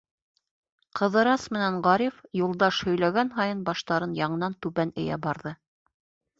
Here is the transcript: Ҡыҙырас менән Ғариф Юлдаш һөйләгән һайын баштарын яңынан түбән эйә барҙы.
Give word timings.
Ҡыҙырас 0.99 1.45
менән 1.57 1.77
Ғариф 1.89 2.23
Юлдаш 2.41 2.81
һөйләгән 2.89 3.31
һайын 3.37 3.63
баштарын 3.71 4.19
яңынан 4.25 4.59
түбән 4.67 4.99
эйә 5.05 5.23
барҙы. 5.29 5.57